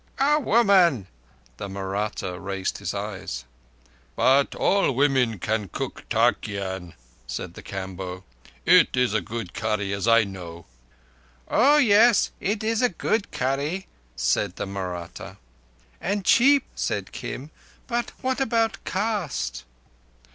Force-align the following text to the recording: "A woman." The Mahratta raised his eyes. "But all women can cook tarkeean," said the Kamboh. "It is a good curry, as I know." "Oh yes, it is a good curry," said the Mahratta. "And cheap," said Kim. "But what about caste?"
"A 0.17 0.39
woman." 0.39 1.05
The 1.57 1.69
Mahratta 1.69 2.39
raised 2.39 2.79
his 2.79 2.91
eyes. 2.95 3.45
"But 4.15 4.55
all 4.55 4.91
women 4.93 5.37
can 5.37 5.67
cook 5.69 6.09
tarkeean," 6.09 6.95
said 7.27 7.53
the 7.53 7.61
Kamboh. 7.61 8.23
"It 8.65 8.97
is 8.97 9.13
a 9.13 9.21
good 9.21 9.53
curry, 9.53 9.93
as 9.93 10.07
I 10.07 10.23
know." 10.23 10.65
"Oh 11.47 11.77
yes, 11.77 12.31
it 12.39 12.63
is 12.63 12.81
a 12.81 12.89
good 12.89 13.29
curry," 13.31 13.85
said 14.15 14.55
the 14.55 14.65
Mahratta. 14.65 15.37
"And 16.01 16.25
cheap," 16.25 16.63
said 16.73 17.11
Kim. 17.11 17.51
"But 17.85 18.09
what 18.21 18.41
about 18.41 18.83
caste?" 18.83 19.65